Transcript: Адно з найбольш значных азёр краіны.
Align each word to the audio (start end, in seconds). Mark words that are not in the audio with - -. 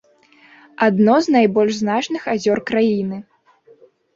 Адно 0.85 1.17
з 1.27 1.35
найбольш 1.35 1.73
значных 1.83 2.27
азёр 2.33 2.59
краіны. 2.71 3.17